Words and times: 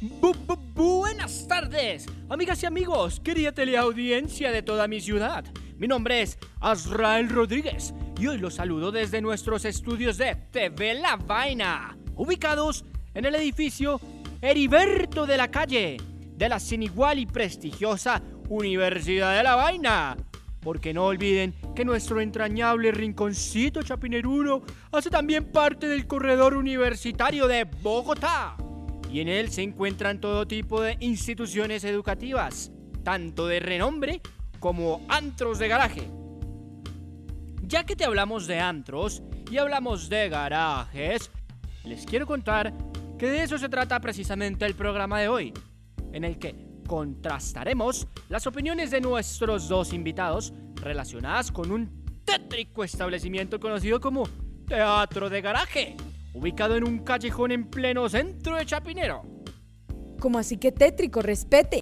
Bu- 0.00 0.34
bu- 0.46 0.56
buenas 0.74 1.46
tardes, 1.48 2.06
amigas 2.28 2.62
y 2.62 2.66
amigos, 2.66 3.18
querida 3.20 3.50
teleaudiencia 3.52 4.52
de 4.52 4.62
toda 4.62 4.86
mi 4.86 5.00
ciudad. 5.00 5.44
Mi 5.76 5.88
nombre 5.88 6.22
es 6.22 6.38
Azrael 6.60 7.28
Rodríguez 7.28 7.92
y 8.20 8.28
hoy 8.28 8.38
los 8.38 8.54
saludo 8.54 8.92
desde 8.92 9.20
nuestros 9.20 9.64
estudios 9.64 10.16
de 10.16 10.36
TV 10.52 10.94
La 10.94 11.16
Vaina, 11.16 11.96
ubicados 12.14 12.84
en 13.14 13.24
el 13.24 13.34
edificio 13.34 14.00
Heriberto 14.40 15.26
de 15.26 15.36
la 15.36 15.48
Calle 15.50 15.96
de 16.36 16.48
la 16.48 16.60
sin 16.60 16.84
igual 16.84 17.18
y 17.18 17.26
prestigiosa 17.26 18.22
Universidad 18.48 19.36
de 19.36 19.42
La 19.42 19.56
Vaina. 19.56 20.16
Porque 20.60 20.92
no 20.94 21.06
olviden 21.06 21.54
que 21.74 21.84
nuestro 21.84 22.20
entrañable 22.20 22.92
rinconcito 22.92 23.82
chapineruno 23.82 24.62
hace 24.92 25.10
también 25.10 25.50
parte 25.50 25.88
del 25.88 26.06
corredor 26.06 26.54
universitario 26.54 27.48
de 27.48 27.64
Bogotá. 27.64 28.56
Y 29.10 29.20
en 29.20 29.28
él 29.28 29.50
se 29.50 29.62
encuentran 29.62 30.20
todo 30.20 30.46
tipo 30.46 30.80
de 30.82 30.96
instituciones 31.00 31.84
educativas, 31.84 32.70
tanto 33.02 33.46
de 33.46 33.60
renombre 33.60 34.20
como 34.58 35.04
antros 35.08 35.58
de 35.58 35.68
garaje. 35.68 36.10
Ya 37.62 37.84
que 37.84 37.96
te 37.96 38.04
hablamos 38.04 38.46
de 38.46 38.60
antros 38.60 39.22
y 39.50 39.58
hablamos 39.58 40.08
de 40.08 40.28
garajes, 40.28 41.30
les 41.84 42.04
quiero 42.04 42.26
contar 42.26 42.74
que 43.18 43.28
de 43.28 43.42
eso 43.42 43.58
se 43.58 43.68
trata 43.68 44.00
precisamente 44.00 44.66
el 44.66 44.74
programa 44.74 45.20
de 45.20 45.28
hoy, 45.28 45.52
en 46.12 46.24
el 46.24 46.38
que 46.38 46.54
contrastaremos 46.86 48.06
las 48.28 48.46
opiniones 48.46 48.90
de 48.90 49.00
nuestros 49.00 49.68
dos 49.68 49.92
invitados 49.92 50.52
relacionadas 50.76 51.50
con 51.50 51.70
un 51.70 52.22
tétrico 52.24 52.84
establecimiento 52.84 53.58
conocido 53.58 54.00
como 54.00 54.28
Teatro 54.66 55.30
de 55.30 55.40
Garaje, 55.40 55.96
ubicado 56.38 56.76
en 56.76 56.84
un 56.84 57.00
callejón 57.00 57.50
en 57.50 57.64
pleno 57.64 58.08
centro 58.08 58.56
de 58.56 58.64
Chapinero. 58.64 59.22
Como 60.20 60.38
así 60.38 60.56
que 60.56 60.70
tétrico, 60.70 61.20
respete. 61.20 61.80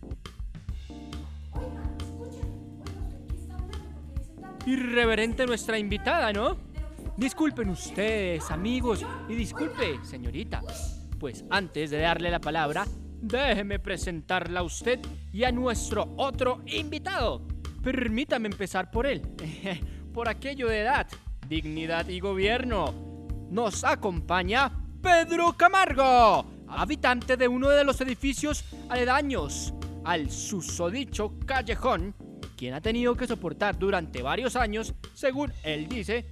Irreverente 4.67 5.47
nuestra 5.47 5.79
invitada, 5.79 6.33
¿no? 6.33 6.57
Disculpen 7.17 7.69
ustedes, 7.69 8.51
amigos, 8.51 9.05
y 9.29 9.35
disculpe, 9.35 9.99
señorita. 10.03 10.63
Pues 11.21 11.45
antes 11.51 11.91
de 11.91 11.99
darle 11.99 12.31
la 12.31 12.41
palabra, 12.41 12.87
déjeme 13.21 13.79
presentarla 13.79 14.61
a 14.61 14.65
usted 14.65 15.01
y 15.33 15.45
a 15.45 15.53
nuestro 15.53 16.15
otro 16.17 16.63
invitado. 16.67 17.47
Permítame 17.83 18.49
empezar 18.49 18.91
por 18.91 19.07
él. 19.07 19.23
por 20.13 20.29
aquello 20.29 20.69
de 20.69 20.81
edad, 20.81 21.07
dignidad 21.47 22.09
y 22.09 22.21
gobierno. 22.21 23.16
Nos 23.51 23.85
acompaña 23.85 24.73
Pedro 25.01 25.57
Camargo, 25.57 26.45
habitante 26.69 27.37
de 27.37 27.47
uno 27.47 27.69
de 27.69 27.85
los 27.85 28.01
edificios 28.01 28.65
aledaños 28.89 29.73
al 30.05 30.31
susodicho 30.31 31.39
callejón, 31.47 32.15
quien 32.57 32.75
ha 32.75 32.81
tenido 32.81 33.15
que 33.15 33.27
soportar 33.27 33.79
durante 33.79 34.21
varios 34.21 34.57
años, 34.57 34.95
según 35.15 35.53
él 35.63 35.89
dice, 35.89 36.29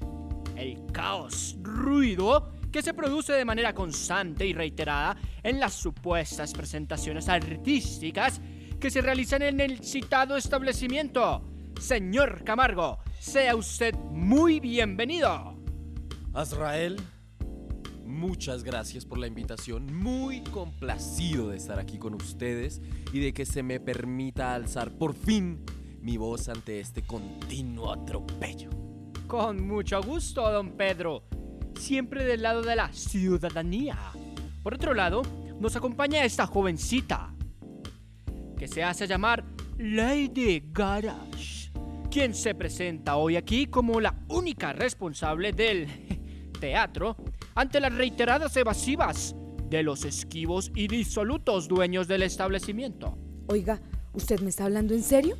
el 0.57 0.87
caos, 0.93 1.57
ruido 1.63 2.53
que 2.73 2.83
se 2.83 2.95
produce 2.95 3.33
de 3.33 3.45
manera 3.45 3.73
constante 3.73 4.45
y 4.45 4.53
reiterada 4.53 5.17
en 5.45 5.61
las 5.61 5.75
supuestas 5.75 6.53
presentaciones 6.53 7.29
artísticas 7.29 8.41
que 8.81 8.91
se 8.91 9.01
realizan 9.01 9.43
en 9.43 9.61
el 9.61 9.85
citado 9.85 10.37
establecimiento. 10.37 11.43
Señor 11.81 12.43
Camargo, 12.43 12.99
sea 13.21 13.55
usted 13.55 13.95
muy 13.95 14.59
bienvenido. 14.59 15.54
Azrael, 16.35 16.97
muchas 18.05 18.65
gracias 18.65 19.07
por 19.07 19.19
la 19.19 19.29
invitación. 19.29 19.95
Muy 19.95 20.43
complacido 20.43 21.51
de 21.51 21.57
estar 21.57 21.79
aquí 21.79 21.97
con 21.97 22.15
ustedes 22.15 22.83
y 23.13 23.21
de 23.21 23.33
que 23.33 23.47
se 23.47 23.63
me 23.63 23.79
permita 23.79 24.53
alzar 24.53 24.91
por 24.91 25.15
fin 25.15 25.65
mi 26.01 26.17
voz 26.17 26.49
ante 26.49 26.81
este 26.81 27.03
continuo 27.03 27.93
atropello. 27.93 28.69
Con 29.29 29.65
mucho 29.65 30.03
gusto, 30.03 30.51
don 30.51 30.73
Pedro. 30.73 31.23
Siempre 31.79 32.25
del 32.25 32.43
lado 32.43 32.63
de 32.63 32.75
la 32.75 32.93
ciudadanía. 32.93 33.97
Por 34.65 34.75
otro 34.75 34.93
lado, 34.93 35.23
nos 35.61 35.77
acompaña 35.77 36.25
esta 36.25 36.49
jovencita, 36.49 37.33
que 38.59 38.67
se 38.67 38.83
hace 38.83 39.07
llamar 39.07 39.45
Lady 39.79 40.65
Garage, 40.73 41.71
quien 42.11 42.35
se 42.35 42.55
presenta 42.55 43.17
hoy 43.17 43.37
aquí 43.37 43.67
como 43.67 44.01
la 44.01 44.15
única 44.29 44.73
responsable 44.73 45.53
del 45.53 46.04
teatro 46.65 47.15
ante 47.55 47.79
las 47.79 47.95
reiteradas 47.95 48.57
evasivas 48.57 49.37
de 49.69 49.83
los 49.83 50.07
esquivos 50.07 50.73
y 50.75 50.89
disolutos 50.89 51.69
dueños 51.69 52.09
del 52.09 52.23
establecimiento. 52.23 53.19
Oiga, 53.49 53.83
¿usted 54.15 54.41
me 54.41 54.49
está 54.49 54.65
hablando 54.65 54.95
en 54.95 55.03
serio? 55.03 55.37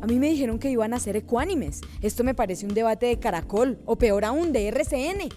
A 0.00 0.06
mí 0.06 0.20
me 0.20 0.30
dijeron 0.30 0.60
que 0.60 0.70
iban 0.70 0.94
a 0.94 1.00
ser 1.00 1.16
ecuánimes. 1.16 1.80
Esto 2.00 2.22
me 2.22 2.34
parece 2.34 2.64
un 2.64 2.74
debate 2.74 3.06
de 3.06 3.18
caracol, 3.18 3.80
o 3.86 3.96
peor 3.96 4.24
aún, 4.24 4.52
de 4.52 4.68
RCN. 4.68 5.30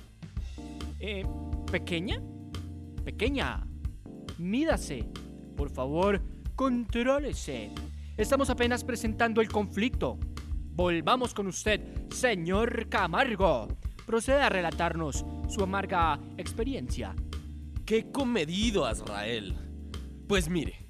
Eh, 1.00 1.25
¿Pequeña? 1.72 2.22
Pequeña. 3.03 3.66
Mídase. 4.38 5.06
Por 5.56 5.72
favor, 5.72 6.22
contrólese. 6.56 7.72
Estamos 8.16 8.52
apenas 8.52 8.84
presentando 8.84 9.41
el 9.41 9.47
conflicto. 9.47 10.19
Volvamos 10.75 11.34
con 11.34 11.47
usted, 11.47 11.81
señor 12.12 12.90
Camargo. 12.90 13.68
Procede 14.05 14.41
a 14.41 14.49
relatarnos 14.49 15.25
su 15.49 15.63
amarga 15.63 16.19
experiencia. 16.38 17.16
¡Qué 17.85 18.11
comedido, 18.11 18.85
Azrael! 18.85 19.55
Pues 20.27 20.49
mire, 20.49 20.88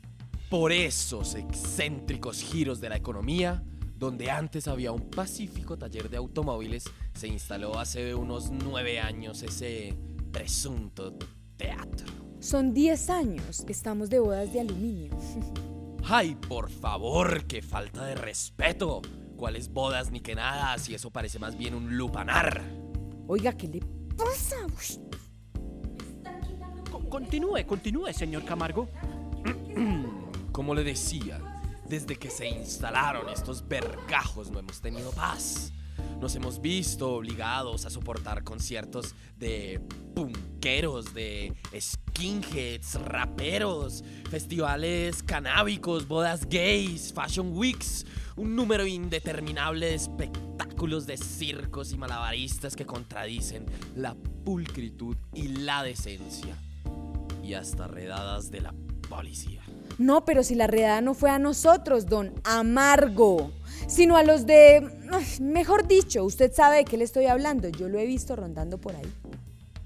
por 0.49 0.71
esos 0.71 1.35
excéntricos 1.35 2.41
giros 2.41 2.79
de 2.81 2.89
la 2.89 2.97
economía, 2.97 3.63
donde 3.97 4.29
antes 4.31 4.67
había 4.67 4.91
un 4.91 5.09
pacífico 5.09 5.77
taller 5.77 6.09
de 6.09 6.17
automóviles, 6.17 6.85
se 7.13 7.27
instaló 7.27 7.79
hace 7.79 8.13
unos 8.13 8.51
nueve 8.51 8.99
años 8.99 9.43
ese 9.43 9.97
presunto 10.31 11.17
teatro. 11.57 12.07
Son 12.39 12.73
10 12.73 13.09
años 13.09 13.63
que 13.65 13.71
estamos 13.71 14.09
de 14.09 14.19
bodas 14.19 14.53
de 14.53 14.59
aluminio. 14.59 15.17
¡Ay, 16.03 16.35
por 16.35 16.69
favor! 16.69 17.45
¡Qué 17.45 17.61
falta 17.61 18.05
de 18.05 18.15
respeto! 18.15 19.01
¿Cuáles 19.35 19.69
bodas 19.69 20.11
ni 20.11 20.19
que 20.19 20.35
nada? 20.35 20.77
Si 20.77 20.93
eso 20.93 21.11
parece 21.11 21.39
más 21.39 21.57
bien 21.57 21.73
un 21.73 21.97
lupanar. 21.97 22.84
Oiga, 23.27 23.53
¿qué 23.53 23.67
le 23.67 23.79
pasa? 24.15 24.55
Uy, 24.67 25.09
continúe, 27.09 27.65
continúe, 27.65 28.13
señor 28.13 28.45
Camargo. 28.45 28.87
Como 30.51 30.75
le 30.75 30.83
decía, 30.83 31.39
desde 31.89 32.17
que 32.17 32.29
se 32.29 32.47
instalaron 32.47 33.27
estos 33.29 33.67
vergajos 33.67 34.51
no 34.51 34.59
hemos 34.59 34.79
tenido 34.79 35.09
paz. 35.11 35.73
Nos 36.21 36.35
hemos 36.35 36.61
visto 36.61 37.13
obligados 37.13 37.85
a 37.85 37.89
soportar 37.89 38.43
conciertos 38.43 39.15
de 39.37 39.81
punqueros, 40.13 41.13
de 41.13 41.51
skinheads, 41.77 43.01
raperos, 43.01 44.03
festivales 44.29 45.23
canábicos, 45.23 46.07
bodas 46.07 46.47
gays, 46.47 47.11
fashion 47.11 47.57
weeks, 47.57 48.05
un 48.35 48.55
número 48.55 48.85
indeterminable 48.85 49.87
de 49.87 49.95
espectáculos 49.95 50.44
de 50.75 51.17
circos 51.17 51.93
y 51.93 51.97
malabaristas 51.97 52.75
que 52.75 52.85
contradicen 52.85 53.65
la 53.95 54.13
pulcritud 54.43 55.15
y 55.33 55.47
la 55.47 55.81
decencia. 55.81 56.55
Y 57.41 57.53
hasta 57.53 57.87
redadas 57.87 58.51
de 58.51 58.61
la 58.61 58.73
policía. 59.09 59.63
No, 59.97 60.25
pero 60.25 60.43
si 60.43 60.53
la 60.53 60.67
redada 60.67 61.01
no 61.01 61.13
fue 61.13 61.31
a 61.31 61.39
nosotros, 61.39 62.05
don 62.05 62.33
Amargo, 62.43 63.51
sino 63.87 64.15
a 64.15 64.23
los 64.23 64.45
de... 64.45 64.87
Mejor 65.41 65.87
dicho, 65.87 66.23
usted 66.23 66.53
sabe 66.53 66.77
de 66.77 66.85
qué 66.85 66.97
le 66.97 67.03
estoy 67.05 67.25
hablando. 67.25 67.69
Yo 67.69 67.89
lo 67.89 67.97
he 67.97 68.05
visto 68.05 68.35
rondando 68.35 68.77
por 68.77 68.95
ahí. 68.95 69.11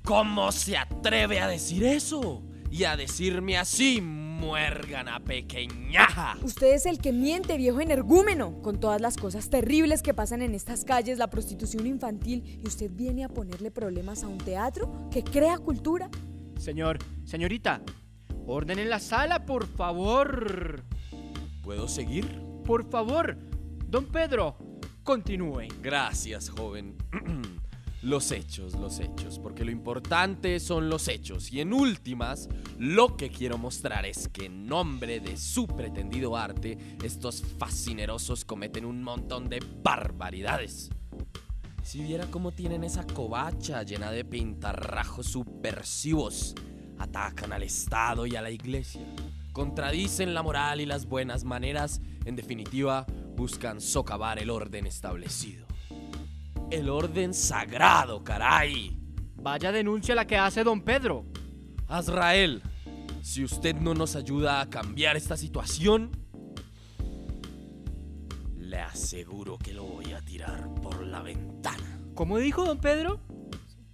¿Cómo 0.04 0.52
se 0.52 0.76
atreve 0.76 1.40
a 1.40 1.48
decir 1.48 1.84
eso? 1.84 2.42
Y 2.72 2.84
a 2.84 2.98
decirme 2.98 3.58
así, 3.58 4.02
muérgana 4.40 5.20
pequeñaja. 5.20 6.38
Usted 6.41 6.74
es 6.74 6.86
el 6.86 7.00
que 7.00 7.12
miente, 7.12 7.58
viejo 7.58 7.82
energúmeno, 7.82 8.62
con 8.62 8.80
todas 8.80 9.02
las 9.02 9.18
cosas 9.18 9.50
terribles 9.50 10.02
que 10.02 10.14
pasan 10.14 10.41
en 10.41 10.56
estas 10.56 10.86
calles, 10.86 11.18
la 11.18 11.30
prostitución 11.30 11.86
infantil, 11.86 12.59
y 12.64 12.68
usted 12.68 12.90
viene 12.91 13.26
a 13.26 13.30
ponerle 13.30 13.70
problemas 13.70 14.24
a 14.24 14.28
un 14.28 14.38
teatro 14.38 15.09
que 15.12 15.24
crea 15.24 15.58
cultura. 15.58 16.09
Señor, 16.58 17.00
señorita, 17.26 17.82
orden 18.46 18.80
en 18.80 18.90
la 18.90 19.00
sala, 19.00 19.46
por 19.46 19.68
favor. 19.68 20.84
¿Puedo 21.62 21.88
seguir? 21.88 22.42
Por 22.66 22.90
favor, 22.90 23.38
don 23.88 24.06
Pedro, 24.06 24.58
continúe. 25.03 25.68
Gracias, 25.82 26.50
joven. 26.50 26.96
Los 28.01 28.31
hechos, 28.31 28.75
los 28.75 29.01
hechos, 29.01 29.40
porque 29.40 29.66
lo 29.66 29.72
importante 29.72 30.61
son 30.61 30.90
los 30.90 31.09
hechos. 31.09 31.51
Y 31.51 31.59
en 31.59 31.73
últimas, 31.73 32.47
lo 32.78 33.17
que 33.17 33.29
quiero 33.29 33.57
mostrar 33.57 34.05
es 34.05 34.29
que 34.29 34.46
en 34.46 34.67
nombre 34.67 35.19
de 35.19 35.35
su 35.35 35.67
pretendido 35.67 36.37
arte, 36.37 36.78
estos 37.03 37.43
fascinerosos 37.57 38.46
cometen 38.46 38.85
un 38.85 39.03
montón 39.03 39.49
de 39.49 39.61
barbaridades. 39.84 40.90
Si 41.84 42.01
viera 42.01 42.28
cómo 42.31 42.53
tienen 42.53 42.85
esa 42.85 43.05
covacha 43.05 43.84
llena 43.84 44.11
de 44.11 44.23
pintarrajos 44.23 45.25
subversivos, 45.25 46.55
atacan 46.99 47.51
al 47.51 47.63
Estado 47.63 48.25
y 48.25 48.37
a 48.37 48.41
la 48.41 48.51
Iglesia, 48.51 49.05
contradicen 49.51 50.34
la 50.34 50.41
moral 50.41 50.79
y 50.79 50.85
las 50.85 51.05
buenas 51.05 51.43
maneras, 51.43 51.99
en 52.23 52.37
definitiva, 52.37 53.05
buscan 53.35 53.81
socavar 53.81 54.40
el 54.40 54.51
orden 54.51 54.85
establecido. 54.85 55.69
El 56.72 56.90
orden 56.90 57.34
sagrado, 57.34 58.24
caray. 58.24 58.96
Vaya 59.36 59.72
denuncia 59.72 60.14
la 60.16 60.26
que 60.28 60.38
hace 60.38 60.64
don 60.64 60.82
Pedro. 60.82 61.26
Azrael, 61.88 62.62
si 63.22 63.44
usted 63.44 63.76
no 63.76 63.94
nos 63.94 64.16
ayuda 64.16 64.62
a 64.62 64.70
cambiar 64.70 65.18
esta 65.18 65.36
situación, 65.36 66.12
le 68.58 68.78
aseguro 68.80 69.58
que 69.58 69.74
lo 69.74 69.84
voy 69.86 70.12
a 70.14 70.22
tirar 70.22 70.70
por 70.76 71.02
la 71.06 71.22
ventana. 71.22 72.00
¿Cómo 72.14 72.38
dijo 72.38 72.66
don 72.66 72.78
Pedro? 72.80 73.20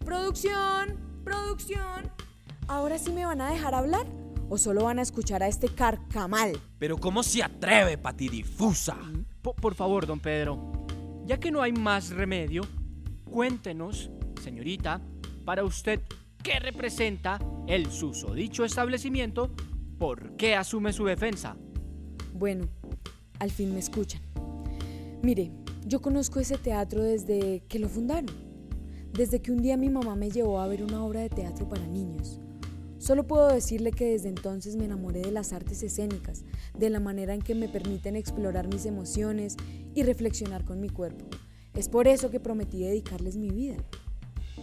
Producción, 0.03 0.99
producción. 1.23 2.11
¿Ahora 2.67 2.97
sí 2.97 3.11
me 3.11 3.25
van 3.25 3.39
a 3.41 3.49
dejar 3.51 3.73
hablar? 3.73 4.05
¿O 4.49 4.57
solo 4.57 4.83
van 4.83 4.99
a 4.99 5.01
escuchar 5.01 5.41
a 5.41 5.47
este 5.47 5.69
carcamal? 5.69 6.59
Pero 6.77 6.97
¿cómo 6.97 7.23
se 7.23 7.41
atreve, 7.41 7.97
patidifusa? 7.97 8.97
Po- 9.41 9.55
por 9.55 9.73
favor, 9.75 10.05
don 10.05 10.19
Pedro, 10.19 10.71
ya 11.25 11.39
que 11.39 11.51
no 11.51 11.61
hay 11.61 11.71
más 11.71 12.11
remedio, 12.11 12.61
cuéntenos, 13.29 14.11
señorita, 14.41 15.01
para 15.43 15.63
usted 15.63 16.01
qué 16.43 16.59
representa 16.59 17.39
el 17.67 17.91
susodicho 17.91 18.63
establecimiento, 18.63 19.51
por 19.97 20.35
qué 20.35 20.55
asume 20.55 20.93
su 20.93 21.05
defensa. 21.05 21.57
Bueno, 22.33 22.67
al 23.39 23.51
fin 23.51 23.73
me 23.73 23.79
escuchan. 23.79 24.21
Mire, 25.23 25.51
yo 25.85 26.01
conozco 26.01 26.39
ese 26.39 26.57
teatro 26.57 27.03
desde 27.03 27.63
que 27.67 27.79
lo 27.79 27.89
fundaron. 27.89 28.33
Desde 29.11 29.41
que 29.41 29.51
un 29.51 29.61
día 29.61 29.77
mi 29.77 29.89
mamá 29.89 30.15
me 30.15 30.29
llevó 30.29 30.59
a 30.59 30.67
ver 30.67 30.83
una 30.83 31.03
obra 31.03 31.21
de 31.21 31.29
teatro 31.29 31.67
para 31.67 31.87
niños. 31.87 32.39
Solo 32.97 33.27
puedo 33.27 33.47
decirle 33.49 33.91
que 33.91 34.05
desde 34.11 34.29
entonces 34.29 34.75
me 34.75 34.85
enamoré 34.85 35.21
de 35.21 35.31
las 35.31 35.53
artes 35.53 35.83
escénicas, 35.83 36.43
de 36.77 36.89
la 36.89 36.99
manera 36.99 37.33
en 37.33 37.41
que 37.41 37.53
me 37.55 37.69
permiten 37.69 38.15
explorar 38.15 38.67
mis 38.67 38.85
emociones 38.85 39.57
y 39.93 40.03
reflexionar 40.03 40.63
con 40.65 40.79
mi 40.79 40.89
cuerpo. 40.89 41.25
Es 41.73 41.89
por 41.89 42.07
eso 42.07 42.31
que 42.31 42.39
prometí 42.39 42.79
dedicarles 42.83 43.35
mi 43.37 43.49
vida, 43.49 43.75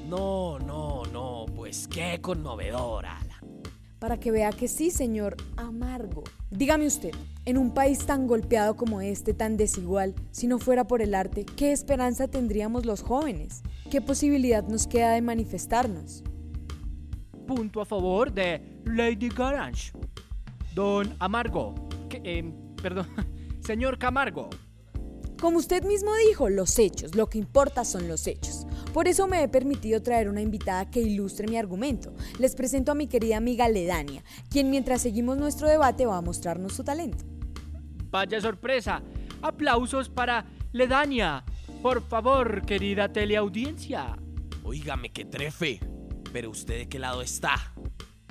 No, 0.08 0.58
no, 0.58 1.02
no, 1.12 1.46
pues 1.54 1.86
qué 1.86 2.18
conmovedora. 2.20 3.18
Alan. 3.18 3.62
para 3.98 4.18
que 4.18 4.32
vea 4.32 4.50
que 4.50 4.66
sí, 4.66 4.90
señor 4.90 5.36
Amargo. 5.56 6.24
Dígame 6.50 6.86
usted, 6.88 7.12
en 7.44 7.56
un 7.56 7.72
país 7.72 8.04
tan 8.04 8.26
golpeado 8.26 8.76
como 8.76 9.00
este, 9.00 9.32
tan 9.32 9.56
desigual, 9.56 10.14
si 10.32 10.48
no 10.48 10.58
fuera 10.58 10.88
por 10.88 11.02
el 11.02 11.14
arte, 11.14 11.44
¿qué 11.44 11.70
esperanza 11.70 12.26
tendríamos 12.26 12.84
los 12.84 13.02
jóvenes? 13.02 13.62
¿Qué 13.90 14.00
posibilidad 14.00 14.66
nos 14.66 14.88
queda 14.88 15.12
de 15.12 15.22
manifestarnos? 15.22 16.24
Punto 17.46 17.80
a 17.80 17.84
favor 17.84 18.32
de 18.32 18.80
Lady 18.84 19.28
Garage. 19.28 19.92
Don 20.74 21.14
Amargo. 21.18 21.74
que, 22.08 22.20
em, 22.24 22.52
perdón, 22.76 23.06
señor 23.60 23.98
Camargo. 23.98 24.50
Como 25.40 25.58
usted 25.58 25.82
mismo 25.84 26.10
dijo, 26.28 26.48
los 26.48 26.78
hechos, 26.78 27.16
lo 27.16 27.28
que 27.28 27.38
importa 27.38 27.84
son 27.84 28.06
los 28.06 28.26
hechos. 28.28 28.64
Por 28.92 29.08
eso 29.08 29.26
me 29.26 29.42
he 29.42 29.48
permitido 29.48 30.00
traer 30.00 30.28
una 30.28 30.40
invitada 30.40 30.88
que 30.88 31.00
ilustre 31.00 31.48
mi 31.48 31.56
argumento. 31.56 32.14
Les 32.38 32.54
presento 32.54 32.92
a 32.92 32.94
mi 32.94 33.08
querida 33.08 33.38
amiga 33.38 33.68
Ledania, 33.68 34.22
quien 34.50 34.70
mientras 34.70 35.02
seguimos 35.02 35.38
nuestro 35.38 35.66
debate 35.66 36.06
va 36.06 36.18
a 36.18 36.22
mostrarnos 36.22 36.74
su 36.74 36.84
talento. 36.84 37.24
Vaya 38.10 38.40
sorpresa. 38.40 39.02
Aplausos 39.42 40.08
para 40.08 40.44
Ledania. 40.72 41.44
Por 41.82 42.02
favor, 42.02 42.64
querida 42.64 43.12
teleaudiencia. 43.12 44.16
Óigame 44.62 45.10
qué 45.10 45.24
trefe. 45.24 45.80
Pero 46.32 46.50
usted 46.50 46.78
de 46.78 46.88
qué 46.88 46.98
lado 46.98 47.22
está? 47.22 47.74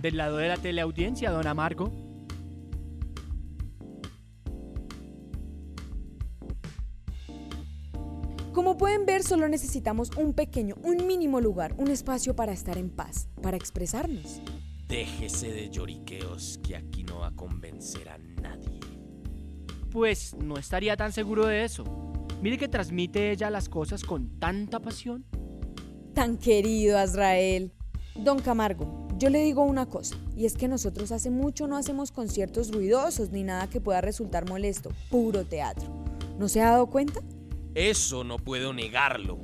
Del 0.01 0.17
lado 0.17 0.37
de 0.37 0.47
la 0.47 0.57
teleaudiencia, 0.57 1.29
don 1.29 1.45
Amargo. 1.45 1.91
Como 8.53 8.77
pueden 8.77 9.05
ver, 9.05 9.23
solo 9.23 9.47
necesitamos 9.47 10.11
un 10.17 10.33
pequeño, 10.33 10.75
un 10.83 11.07
mínimo 11.07 11.39
lugar, 11.39 11.73
un 11.77 11.89
espacio 11.89 12.35
para 12.35 12.51
estar 12.51 12.77
en 12.77 12.89
paz, 12.89 13.29
para 13.41 13.55
expresarnos. 13.55 14.41
Déjese 14.87 15.53
de 15.53 15.69
lloriqueos 15.69 16.59
que 16.61 16.75
aquí 16.75 17.03
no 17.03 17.19
va 17.19 17.27
a 17.27 17.35
convencer 17.35 18.09
a 18.09 18.17
nadie. 18.17 18.79
Pues 19.89 20.35
no 20.35 20.57
estaría 20.57 20.97
tan 20.97 21.13
seguro 21.13 21.45
de 21.45 21.63
eso. 21.63 21.85
Mire 22.41 22.57
que 22.57 22.67
transmite 22.67 23.31
ella 23.31 23.49
las 23.49 23.69
cosas 23.69 24.03
con 24.03 24.37
tanta 24.37 24.79
pasión. 24.81 25.25
Tan 26.13 26.37
querido 26.37 26.97
Azrael. 26.97 27.73
Don 28.15 28.39
Camargo, 28.39 29.07
yo 29.17 29.29
le 29.29 29.41
digo 29.43 29.63
una 29.63 29.85
cosa, 29.85 30.17
y 30.35 30.45
es 30.45 30.55
que 30.55 30.67
nosotros 30.67 31.11
hace 31.11 31.29
mucho 31.29 31.67
no 31.67 31.77
hacemos 31.77 32.11
conciertos 32.11 32.71
ruidosos 32.71 33.31
ni 33.31 33.43
nada 33.43 33.69
que 33.69 33.79
pueda 33.79 34.01
resultar 34.01 34.49
molesto, 34.49 34.91
puro 35.09 35.45
teatro. 35.45 35.89
¿No 36.37 36.49
se 36.49 36.61
ha 36.61 36.71
dado 36.71 36.87
cuenta? 36.87 37.21
Eso 37.73 38.23
no 38.23 38.37
puedo 38.37 38.73
negarlo. 38.73 39.39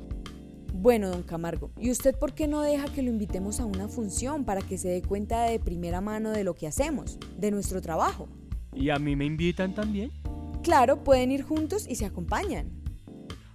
Bueno, 0.74 1.08
don 1.08 1.22
Camargo, 1.22 1.70
¿y 1.78 1.90
usted 1.90 2.14
por 2.14 2.34
qué 2.34 2.46
no 2.46 2.60
deja 2.60 2.92
que 2.92 3.02
lo 3.02 3.10
invitemos 3.10 3.58
a 3.58 3.64
una 3.64 3.88
función 3.88 4.44
para 4.44 4.60
que 4.60 4.76
se 4.76 4.88
dé 4.88 5.02
cuenta 5.02 5.44
de 5.44 5.58
primera 5.58 6.00
mano 6.00 6.30
de 6.30 6.44
lo 6.44 6.54
que 6.54 6.66
hacemos, 6.66 7.18
de 7.36 7.50
nuestro 7.50 7.80
trabajo? 7.80 8.28
¿Y 8.74 8.90
a 8.90 8.98
mí 8.98 9.16
me 9.16 9.24
invitan 9.24 9.74
también? 9.74 10.12
Claro, 10.62 11.02
pueden 11.02 11.32
ir 11.32 11.42
juntos 11.42 11.86
y 11.88 11.94
se 11.94 12.04
acompañan. 12.04 12.70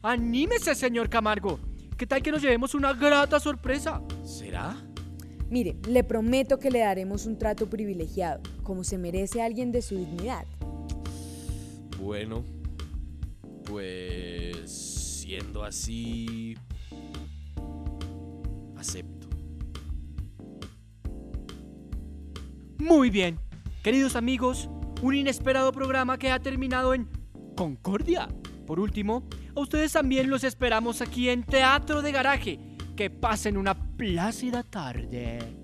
Anímese, 0.02 0.74
señor 0.74 1.08
Camargo. 1.10 1.60
¿Qué 1.98 2.08
tal 2.08 2.24
que 2.24 2.32
nos 2.32 2.42
llevemos 2.42 2.74
una 2.74 2.94
grata 2.94 3.40
sorpresa? 3.40 4.02
¿Será? 4.26 4.76
Mire, 5.50 5.76
le 5.88 6.04
prometo 6.04 6.60
que 6.60 6.72
le 6.72 6.80
daremos 6.80 7.26
un 7.26 7.38
trato 7.38 7.70
privilegiado, 7.70 8.42
como 8.64 8.84
se 8.84 8.98
merece 8.98 9.42
alguien 9.42 9.72
de 9.72 9.82
su 9.82 9.96
dignidad. 9.98 10.46
Bueno, 12.00 12.44
pues 13.64 14.70
siendo 14.70 15.64
así, 15.64 16.56
acepto. 18.76 19.28
Muy 22.78 23.10
bien. 23.10 23.40
Queridos 23.82 24.16
amigos, 24.16 24.70
un 25.02 25.16
inesperado 25.16 25.72
programa 25.72 26.18
que 26.18 26.32
ha 26.32 26.40
terminado 26.40 26.94
en 26.94 27.08
Concordia. 27.56 28.28
Por 28.66 28.80
último, 28.80 29.24
a 29.56 29.60
ustedes 29.62 29.94
también 29.94 30.30
los 30.30 30.44
esperamos 30.44 31.02
aquí 31.02 31.30
en 31.30 31.44
Teatro 31.44 32.02
de 32.02 32.12
Garaje. 32.12 32.60
Que 32.96 33.10
pasen 33.10 33.58
una 33.58 33.83
plácida 34.04 34.64
tarde. 34.64 35.63